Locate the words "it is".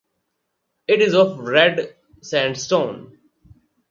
0.87-1.13